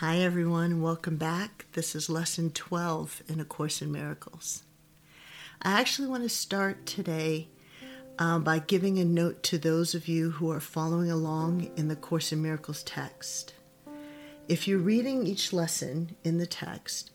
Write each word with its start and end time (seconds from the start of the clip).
Hi, 0.00 0.18
everyone. 0.18 0.80
Welcome 0.80 1.16
back. 1.16 1.66
This 1.72 1.96
is 1.96 2.08
lesson 2.08 2.52
12 2.52 3.24
in 3.26 3.40
A 3.40 3.44
Course 3.44 3.82
in 3.82 3.90
Miracles. 3.90 4.62
I 5.60 5.80
actually 5.80 6.06
want 6.06 6.22
to 6.22 6.28
start 6.28 6.86
today 6.86 7.48
uh, 8.16 8.38
by 8.38 8.60
giving 8.60 9.00
a 9.00 9.04
note 9.04 9.42
to 9.42 9.58
those 9.58 9.96
of 9.96 10.06
you 10.06 10.30
who 10.30 10.52
are 10.52 10.60
following 10.60 11.10
along 11.10 11.72
in 11.76 11.88
the 11.88 11.96
Course 11.96 12.30
in 12.30 12.40
Miracles 12.40 12.84
text. 12.84 13.54
If 14.46 14.68
you're 14.68 14.78
reading 14.78 15.26
each 15.26 15.52
lesson 15.52 16.14
in 16.22 16.38
the 16.38 16.46
text, 16.46 17.10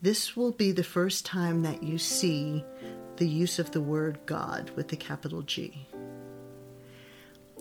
this 0.00 0.36
will 0.36 0.52
be 0.52 0.70
the 0.70 0.84
first 0.84 1.26
time 1.26 1.62
that 1.62 1.82
you 1.82 1.98
see 1.98 2.64
the 3.16 3.26
use 3.26 3.58
of 3.58 3.72
the 3.72 3.80
word 3.80 4.20
God 4.26 4.70
with 4.76 4.86
the 4.86 4.96
capital 4.96 5.42
G. 5.42 5.88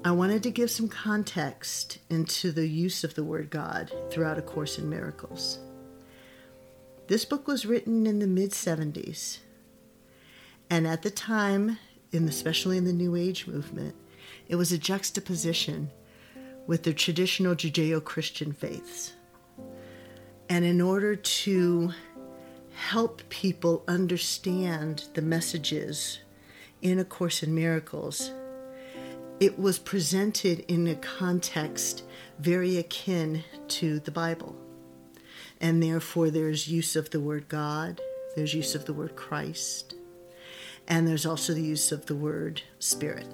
I 0.06 0.12
wanted 0.12 0.44
to 0.44 0.52
give 0.52 0.70
some 0.70 0.88
context 0.88 1.98
into 2.10 2.52
the 2.52 2.68
use 2.68 3.04
of 3.04 3.16
the 3.16 3.24
word 3.24 3.50
God 3.50 3.92
throughout 4.10 4.38
A 4.38 4.42
Course 4.42 4.78
in 4.78 4.90
Miracles. 4.90 5.60
This 7.08 7.26
book 7.26 7.48
was 7.48 7.66
written 7.66 8.06
in 8.06 8.20
the 8.20 8.28
mid 8.28 8.52
70s, 8.52 9.40
and 10.70 10.88
at 10.88 11.02
the 11.02 11.10
time, 11.10 11.80
in 12.12 12.28
especially 12.28 12.78
in 12.78 12.86
the 12.86 12.94
New 12.94 13.16
Age 13.16 13.48
movement, 13.48 13.96
it 14.48 14.56
was 14.56 14.72
a 14.72 14.78
juxtaposition 14.78 15.90
with 16.68 16.84
the 16.84 16.94
traditional 16.94 17.56
Judeo 17.56 18.04
Christian 18.04 18.54
faiths. 18.54 19.14
And 20.48 20.64
in 20.64 20.80
order 20.80 21.16
to 21.16 21.92
help 22.76 23.28
people 23.30 23.84
understand 23.88 25.06
the 25.16 25.22
messages 25.22 26.20
in 26.82 27.00
A 27.00 27.06
Course 27.06 27.42
in 27.42 27.56
Miracles, 27.56 28.32
it 29.40 29.60
was 29.60 29.78
presented 29.78 30.60
in 30.68 30.88
a 30.88 30.96
context 30.96 32.04
very 32.40 32.78
akin 32.78 33.44
to 33.68 34.00
the 34.00 34.12
Bible. 34.12 34.56
And 35.60 35.82
therefore, 35.82 36.30
there's 36.30 36.68
use 36.68 36.96
of 36.96 37.10
the 37.10 37.20
word 37.20 37.48
God, 37.48 38.00
there's 38.36 38.54
use 38.54 38.76
of 38.76 38.86
the 38.86 38.94
word 38.94 39.16
Christ, 39.16 39.96
and 40.88 41.08
there's 41.08 41.26
also 41.26 41.54
the 41.54 41.64
use 41.64 41.92
of 41.92 42.06
the 42.06 42.16
word 42.16 42.62
Spirit. 42.80 43.28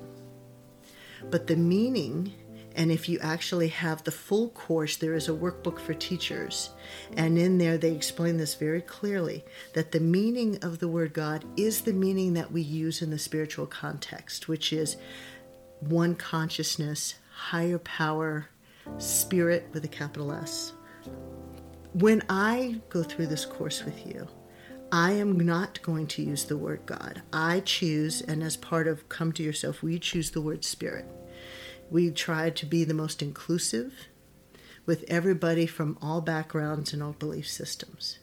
But 1.30 1.48
the 1.48 1.56
meaning, 1.56 2.34
and 2.76 2.92
if 2.92 3.08
you 3.08 3.20
actually 3.20 3.68
have 3.70 4.04
the 4.04 4.12
full 4.12 4.50
course, 4.50 4.98
there 4.98 5.14
is 5.14 5.30
a 5.30 5.34
workbook 5.34 5.80
for 5.80 5.94
teachers. 5.94 6.72
And 7.16 7.38
in 7.38 7.58
there, 7.58 7.78
they 7.78 7.94
explain 7.94 8.38
this 8.38 8.56
very 8.56 8.82
clearly 8.82 9.44
that 9.74 9.92
the 9.92 10.00
meaning 10.00 10.58
of 10.64 10.80
the 10.80 10.88
word 10.88 11.14
God 11.14 11.46
is 11.56 11.82
the 11.82 11.94
meaning 11.94 12.34
that 12.34 12.52
we 12.52 12.62
use 12.62 13.02
in 13.02 13.10
the 13.10 13.20
spiritual 13.20 13.68
context, 13.68 14.48
which 14.48 14.74
is 14.74 14.98
one 15.90 16.16
consciousness, 16.16 17.16
higher 17.34 17.80
power, 17.80 18.48
spirit 18.98 19.70
with 19.74 19.86
a 19.86 19.88
capital 19.88 20.32
S. 20.32 20.74
When 21.94 22.24
I 22.30 22.82
go 22.90 23.04
through 23.04 23.28
this 23.28 23.46
course 23.46 23.84
with 23.84 24.06
you, 24.06 24.28
I 24.92 25.14
am 25.14 25.40
not 25.40 25.82
going 25.82 26.08
to 26.08 26.24
use 26.24 26.46
the 26.46 26.58
word 26.58 26.82
God. 26.86 27.24
I 27.32 27.62
choose, 27.62 28.22
and 28.22 28.44
as 28.44 28.58
part 28.58 28.88
of 28.88 29.10
Come 29.10 29.32
to 29.34 29.44
Yourself, 29.44 29.82
we 29.82 29.98
choose 29.98 30.32
the 30.32 30.42
word 30.42 30.64
Spirit. 30.64 31.06
We 31.90 32.12
try 32.12 32.50
to 32.52 32.66
be 32.66 32.84
the 32.84 32.94
most 32.94 33.22
inclusive 33.22 33.94
with 34.86 35.04
everybody 35.08 35.66
from 35.66 35.98
all 36.02 36.22
backgrounds 36.22 36.94
and 36.94 37.02
all 37.02 37.14
belief 37.14 37.48
systems. 37.48 38.20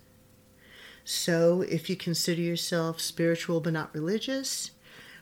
So, 1.04 1.62
if 1.62 1.90
you 1.90 1.96
consider 1.96 2.40
yourself 2.40 3.00
spiritual 3.00 3.60
but 3.60 3.72
not 3.72 3.94
religious, 3.94 4.70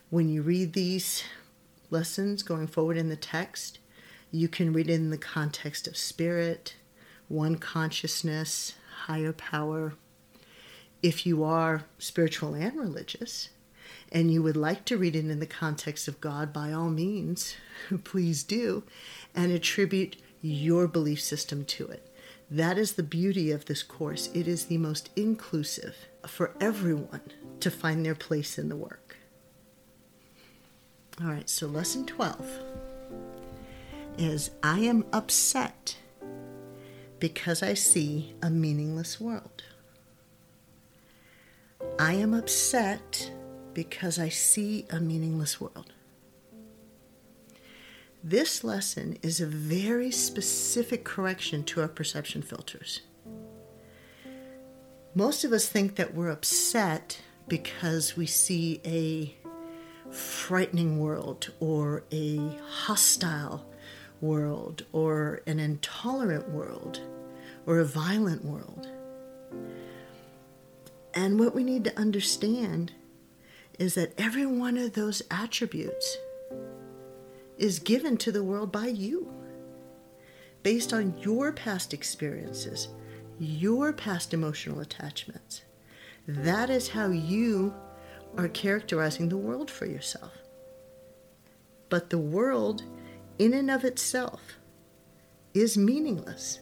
when 0.09 0.29
you 0.29 0.41
read 0.41 0.73
these 0.73 1.23
lessons 1.89 2.43
going 2.43 2.67
forward 2.67 2.97
in 2.97 3.09
the 3.09 3.15
text, 3.15 3.79
you 4.31 4.47
can 4.47 4.73
read 4.73 4.89
it 4.89 4.93
in 4.93 5.09
the 5.09 5.17
context 5.17 5.87
of 5.87 5.97
spirit, 5.97 6.75
one 7.27 7.57
consciousness, 7.57 8.73
higher 9.05 9.33
power. 9.33 9.93
If 11.01 11.25
you 11.25 11.43
are 11.43 11.85
spiritual 11.97 12.53
and 12.53 12.77
religious, 12.77 13.49
and 14.11 14.31
you 14.31 14.43
would 14.43 14.57
like 14.57 14.85
to 14.85 14.97
read 14.97 15.15
it 15.15 15.25
in 15.29 15.39
the 15.39 15.45
context 15.45 16.07
of 16.07 16.21
God, 16.21 16.51
by 16.51 16.71
all 16.71 16.89
means, 16.89 17.55
please 18.03 18.43
do, 18.43 18.83
and 19.35 19.51
attribute 19.51 20.17
your 20.41 20.87
belief 20.87 21.21
system 21.21 21.65
to 21.65 21.87
it. 21.87 22.05
That 22.51 22.77
is 22.77 22.93
the 22.93 23.03
beauty 23.03 23.51
of 23.51 23.65
this 23.65 23.83
course. 23.83 24.29
It 24.33 24.47
is 24.47 24.65
the 24.65 24.77
most 24.77 25.09
inclusive 25.15 25.95
for 26.25 26.55
everyone 26.59 27.21
to 27.59 27.69
find 27.69 28.05
their 28.05 28.15
place 28.15 28.57
in 28.57 28.69
the 28.69 28.75
work. 28.75 29.18
All 31.21 31.29
right, 31.29 31.49
so 31.49 31.67
lesson 31.67 32.05
12 32.05 32.49
is 34.17 34.51
I 34.63 34.79
am 34.79 35.05
upset 35.11 35.97
because 37.19 37.61
I 37.61 37.73
see 37.73 38.35
a 38.41 38.49
meaningless 38.49 39.19
world. 39.19 39.63
I 41.97 42.13
am 42.13 42.33
upset 42.33 43.31
because 43.73 44.17
I 44.17 44.29
see 44.29 44.85
a 44.89 45.01
meaningless 45.01 45.59
world. 45.59 45.91
This 48.23 48.63
lesson 48.63 49.17
is 49.21 49.41
a 49.41 49.45
very 49.45 50.11
specific 50.11 51.03
correction 51.03 51.65
to 51.65 51.81
our 51.81 51.89
perception 51.89 52.41
filters. 52.41 53.01
Most 55.13 55.43
of 55.43 55.51
us 55.51 55.67
think 55.67 55.95
that 55.95 56.13
we're 56.13 56.29
upset 56.29 57.19
because 57.49 58.15
we 58.15 58.25
see 58.25 58.79
a 58.85 59.35
frightening 60.11 60.99
world 60.99 61.51
or 61.59 62.03
a 62.11 62.37
hostile 62.67 63.65
world 64.21 64.85
or 64.91 65.41
an 65.45 65.59
intolerant 65.59 66.49
world 66.49 67.01
or 67.65 67.79
a 67.79 67.85
violent 67.85 68.43
world. 68.43 68.87
And 71.13 71.39
what 71.39 71.55
we 71.55 71.63
need 71.63 71.83
to 71.85 71.97
understand 71.99 72.93
is 73.77 73.95
that 73.95 74.13
every 74.17 74.45
one 74.45 74.77
of 74.77 74.93
those 74.93 75.21
attributes 75.31 76.17
is 77.57 77.79
given 77.79 78.17
to 78.17 78.31
the 78.31 78.43
world 78.43 78.71
by 78.71 78.87
you 78.87 79.31
based 80.63 80.93
on 80.93 81.17
your 81.19 81.51
past 81.51 81.93
experiences, 81.93 82.89
your 83.39 83.93
past 83.93 84.33
emotional 84.33 84.79
attachments. 84.81 85.61
That 86.27 86.69
is 86.69 86.89
how 86.89 87.09
you 87.09 87.73
are 88.37 88.47
characterizing 88.47 89.29
the 89.29 89.37
world 89.37 89.69
for 89.69 89.85
yourself. 89.85 90.31
But 91.89 92.09
the 92.09 92.17
world, 92.17 92.83
in 93.37 93.53
and 93.53 93.69
of 93.71 93.83
itself, 93.83 94.41
is 95.53 95.77
meaningless 95.77 96.59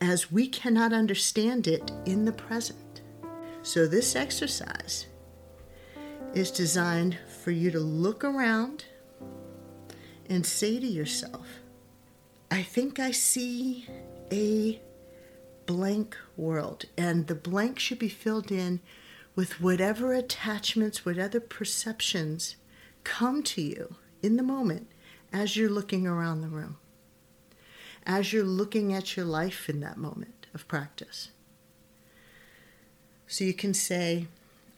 as 0.00 0.32
we 0.32 0.48
cannot 0.48 0.92
understand 0.92 1.66
it 1.66 1.92
in 2.06 2.24
the 2.24 2.32
present. 2.32 3.02
So, 3.62 3.86
this 3.86 4.16
exercise 4.16 5.06
is 6.34 6.50
designed 6.50 7.18
for 7.42 7.50
you 7.50 7.70
to 7.70 7.80
look 7.80 8.24
around 8.24 8.86
and 10.28 10.46
say 10.46 10.80
to 10.80 10.86
yourself, 10.86 11.46
I 12.50 12.62
think 12.62 12.98
I 12.98 13.10
see 13.10 13.86
a 14.32 14.80
blank 15.66 16.16
world, 16.36 16.86
and 16.96 17.26
the 17.26 17.34
blank 17.34 17.78
should 17.78 17.98
be 17.98 18.08
filled 18.08 18.50
in 18.50 18.80
with 19.40 19.58
whatever 19.58 20.12
attachments, 20.12 21.06
whatever 21.06 21.40
perceptions 21.40 22.56
come 23.04 23.42
to 23.42 23.62
you 23.62 23.94
in 24.22 24.36
the 24.36 24.42
moment 24.42 24.86
as 25.32 25.56
you're 25.56 25.70
looking 25.70 26.06
around 26.06 26.42
the 26.42 26.48
room, 26.48 26.76
as 28.04 28.34
you're 28.34 28.44
looking 28.44 28.92
at 28.92 29.16
your 29.16 29.24
life 29.24 29.70
in 29.70 29.80
that 29.80 29.96
moment 29.96 30.46
of 30.52 30.68
practice. 30.68 31.30
So 33.26 33.42
you 33.44 33.54
can 33.54 33.72
say, 33.72 34.26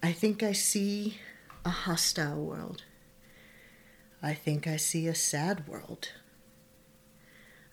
I 0.00 0.12
think 0.12 0.44
I 0.44 0.52
see 0.52 1.18
a 1.64 1.70
hostile 1.70 2.40
world. 2.40 2.84
I 4.22 4.32
think 4.32 4.68
I 4.68 4.76
see 4.76 5.08
a 5.08 5.14
sad 5.16 5.66
world. 5.66 6.12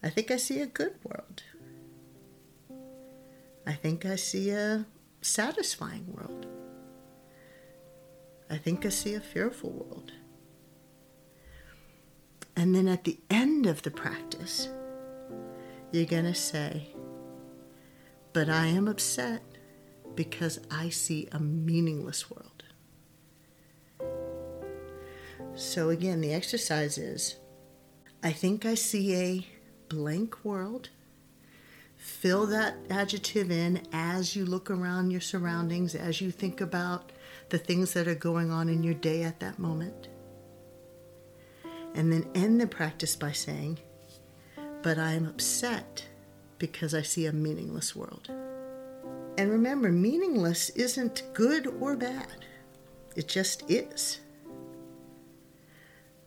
I 0.01 0.09
think 0.09 0.31
I 0.31 0.37
see 0.37 0.59
a 0.59 0.65
good 0.65 0.95
world. 1.03 1.43
I 3.67 3.73
think 3.73 4.07
I 4.07 4.15
see 4.15 4.49
a 4.49 4.87
satisfying 5.21 6.11
world. 6.11 6.47
I 8.49 8.57
think 8.57 8.85
I 8.85 8.89
see 8.89 9.13
a 9.13 9.19
fearful 9.19 9.71
world. 9.71 10.11
And 12.55 12.75
then 12.75 12.87
at 12.87 13.03
the 13.03 13.19
end 13.29 13.67
of 13.67 13.83
the 13.83 13.91
practice, 13.91 14.67
you're 15.91 16.05
going 16.05 16.25
to 16.25 16.35
say, 16.35 16.89
But 18.33 18.49
I 18.49 18.67
am 18.67 18.87
upset 18.87 19.41
because 20.15 20.59
I 20.69 20.89
see 20.89 21.27
a 21.31 21.39
meaningless 21.39 22.29
world. 22.29 22.63
So 25.55 25.89
again, 25.89 26.21
the 26.21 26.33
exercise 26.33 26.97
is 26.97 27.35
I 28.21 28.31
think 28.31 28.65
I 28.65 28.75
see 28.75 29.15
a 29.15 29.47
blank 29.87 30.43
world. 30.43 30.89
Fill 31.95 32.45
that 32.47 32.75
adjective 32.89 33.51
in 33.51 33.87
as 33.91 34.35
you 34.35 34.45
look 34.45 34.69
around 34.69 35.11
your 35.11 35.21
surroundings, 35.21 35.95
as 35.95 36.21
you 36.21 36.31
think 36.31 36.61
about 36.61 37.11
the 37.49 37.57
things 37.57 37.93
that 37.93 38.07
are 38.07 38.15
going 38.15 38.51
on 38.51 38.69
in 38.69 38.83
your 38.83 38.93
day 38.93 39.23
at 39.23 39.39
that 39.39 39.59
moment. 39.59 40.07
And 41.95 42.11
then 42.13 42.29
end 42.35 42.61
the 42.61 42.67
practice 42.67 43.15
by 43.15 43.31
saying, 43.31 43.79
But 44.83 44.97
I 44.97 45.13
am 45.13 45.25
upset 45.25 46.05
because 46.59 46.93
I 46.93 47.01
see 47.01 47.25
a 47.25 47.33
meaningless 47.33 47.95
world. 47.95 48.29
And 49.37 49.49
remember, 49.51 49.91
meaningless 49.91 50.69
isn't 50.71 51.23
good 51.33 51.67
or 51.79 51.95
bad, 51.95 52.45
it 53.15 53.27
just 53.27 53.69
is. 53.69 54.19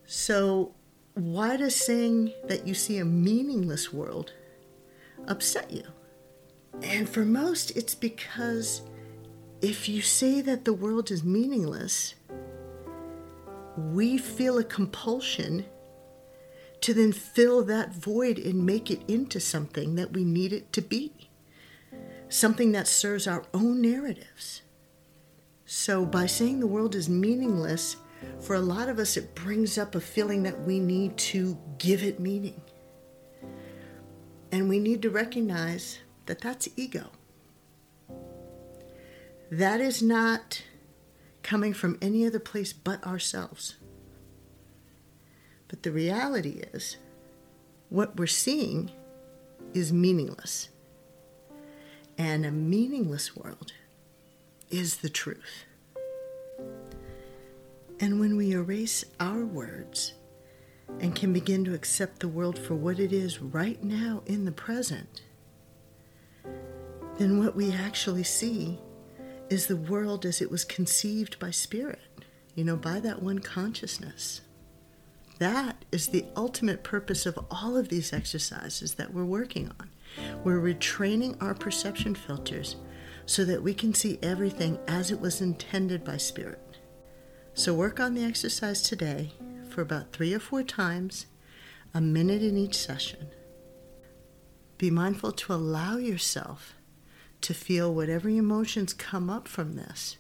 So, 0.06 0.74
why 1.14 1.56
does 1.56 1.76
saying 1.76 2.32
that 2.44 2.66
you 2.66 2.74
see 2.74 2.98
a 2.98 3.04
meaningless 3.04 3.92
world 3.92 4.32
upset 5.28 5.70
you? 5.70 5.84
And 6.82 7.08
for 7.08 7.24
most, 7.24 7.70
it's 7.76 7.94
because 7.94 8.82
if 9.62 9.88
you 9.88 10.02
say 10.02 10.40
that 10.40 10.64
the 10.64 10.72
world 10.72 11.10
is 11.12 11.22
meaningless, 11.22 12.14
we 13.76 14.18
feel 14.18 14.58
a 14.58 14.64
compulsion 14.64 15.64
to 16.80 16.92
then 16.92 17.12
fill 17.12 17.62
that 17.64 17.94
void 17.94 18.38
and 18.38 18.66
make 18.66 18.90
it 18.90 19.02
into 19.06 19.38
something 19.38 19.94
that 19.94 20.12
we 20.12 20.24
need 20.24 20.52
it 20.52 20.72
to 20.72 20.82
be, 20.82 21.12
something 22.28 22.72
that 22.72 22.88
serves 22.88 23.28
our 23.28 23.44
own 23.54 23.80
narratives. 23.80 24.62
So, 25.64 26.04
by 26.04 26.26
saying 26.26 26.58
the 26.58 26.66
world 26.66 26.96
is 26.96 27.08
meaningless, 27.08 27.96
for 28.40 28.56
a 28.56 28.60
lot 28.60 28.88
of 28.88 28.98
us, 28.98 29.16
it 29.16 29.34
brings 29.36 29.78
up 29.78 29.94
a 29.94 30.00
feeling 30.00 30.42
that 30.42 30.60
we 30.62 30.80
need 30.80 31.16
to 31.18 31.56
give 31.78 32.02
it 32.02 32.18
meaning. 32.18 32.60
And 34.50 34.68
we 34.68 34.80
need 34.80 35.02
to 35.02 35.10
recognize 35.10 36.00
that 36.26 36.40
that's 36.40 36.68
ego. 36.76 37.10
That 39.52 39.82
is 39.82 40.00
not 40.00 40.62
coming 41.42 41.74
from 41.74 41.98
any 42.00 42.26
other 42.26 42.38
place 42.38 42.72
but 42.72 43.06
ourselves. 43.06 43.74
But 45.68 45.82
the 45.82 45.92
reality 45.92 46.62
is, 46.72 46.96
what 47.90 48.16
we're 48.16 48.26
seeing 48.26 48.90
is 49.74 49.92
meaningless. 49.92 50.70
And 52.16 52.46
a 52.46 52.50
meaningless 52.50 53.36
world 53.36 53.74
is 54.70 54.96
the 54.96 55.10
truth. 55.10 55.66
And 58.00 58.20
when 58.20 58.38
we 58.38 58.52
erase 58.52 59.04
our 59.20 59.44
words 59.44 60.14
and 60.98 61.14
can 61.14 61.34
begin 61.34 61.62
to 61.66 61.74
accept 61.74 62.20
the 62.20 62.28
world 62.28 62.58
for 62.58 62.74
what 62.74 62.98
it 62.98 63.12
is 63.12 63.42
right 63.42 63.84
now 63.84 64.22
in 64.24 64.46
the 64.46 64.50
present, 64.50 65.20
then 67.18 67.38
what 67.38 67.54
we 67.54 67.70
actually 67.70 68.24
see 68.24 68.78
is 69.50 69.66
the 69.66 69.76
world 69.76 70.24
as 70.24 70.40
it 70.40 70.50
was 70.50 70.64
conceived 70.64 71.38
by 71.38 71.50
Spirit, 71.50 72.00
you 72.54 72.64
know, 72.64 72.76
by 72.76 73.00
that 73.00 73.22
one 73.22 73.38
consciousness. 73.38 74.40
That 75.38 75.84
is 75.90 76.08
the 76.08 76.24
ultimate 76.36 76.84
purpose 76.84 77.26
of 77.26 77.38
all 77.50 77.76
of 77.76 77.88
these 77.88 78.12
exercises 78.12 78.94
that 78.94 79.12
we're 79.12 79.24
working 79.24 79.70
on. 79.80 79.90
We're 80.44 80.60
retraining 80.60 81.42
our 81.42 81.54
perception 81.54 82.14
filters 82.14 82.76
so 83.26 83.44
that 83.44 83.62
we 83.62 83.74
can 83.74 83.94
see 83.94 84.18
everything 84.22 84.78
as 84.86 85.10
it 85.10 85.20
was 85.20 85.40
intended 85.40 86.04
by 86.04 86.16
Spirit. 86.16 86.78
So, 87.54 87.74
work 87.74 88.00
on 88.00 88.14
the 88.14 88.24
exercise 88.24 88.82
today 88.82 89.32
for 89.68 89.82
about 89.82 90.12
three 90.12 90.32
or 90.32 90.38
four 90.38 90.62
times, 90.62 91.26
a 91.94 92.00
minute 92.00 92.42
in 92.42 92.56
each 92.56 92.76
session. 92.76 93.28
Be 94.78 94.90
mindful 94.90 95.32
to 95.32 95.54
allow 95.54 95.96
yourself 95.96 96.74
to 97.42 97.54
feel 97.54 97.92
whatever 97.92 98.28
emotions 98.28 98.92
come 98.92 99.28
up 99.28 99.46
from 99.46 99.76
this, 99.76 100.16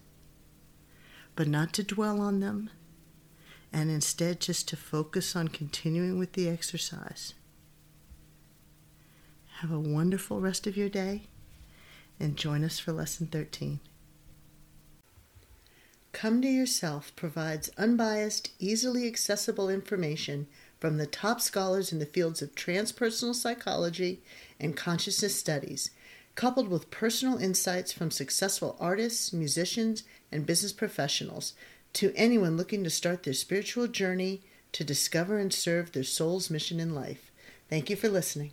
but 1.34 1.48
not 1.48 1.72
to 1.74 1.82
dwell 1.82 2.20
on 2.20 2.40
them, 2.40 2.70
and 3.72 3.90
instead 3.90 4.40
just 4.40 4.68
to 4.68 4.76
focus 4.76 5.34
on 5.34 5.48
continuing 5.48 6.18
with 6.18 6.32
the 6.32 6.48
exercise. 6.48 7.34
Have 9.60 9.70
a 9.70 9.80
wonderful 9.80 10.40
rest 10.40 10.66
of 10.66 10.76
your 10.76 10.88
day 10.88 11.22
and 12.18 12.36
join 12.36 12.64
us 12.64 12.78
for 12.78 12.92
Lesson 12.92 13.26
13. 13.28 13.80
Come 16.12 16.42
to 16.42 16.48
Yourself 16.48 17.14
provides 17.16 17.70
unbiased, 17.78 18.50
easily 18.58 19.06
accessible 19.06 19.70
information 19.70 20.46
from 20.78 20.98
the 20.98 21.06
top 21.06 21.40
scholars 21.40 21.92
in 21.92 22.00
the 22.00 22.06
fields 22.06 22.42
of 22.42 22.54
transpersonal 22.54 23.34
psychology 23.34 24.20
and 24.60 24.76
consciousness 24.76 25.34
studies 25.34 25.90
coupled 26.34 26.68
with 26.68 26.90
personal 26.90 27.38
insights 27.38 27.92
from 27.92 28.10
successful 28.10 28.76
artists, 28.80 29.32
musicians, 29.32 30.04
and 30.30 30.46
business 30.46 30.72
professionals 30.72 31.54
to 31.92 32.12
anyone 32.16 32.56
looking 32.56 32.82
to 32.84 32.90
start 32.90 33.22
their 33.22 33.34
spiritual 33.34 33.86
journey 33.86 34.42
to 34.72 34.84
discover 34.84 35.38
and 35.38 35.52
serve 35.52 35.92
their 35.92 36.04
soul's 36.04 36.50
mission 36.50 36.80
in 36.80 36.94
life. 36.94 37.30
Thank 37.68 37.90
you 37.90 37.96
for 37.96 38.08
listening. 38.08 38.52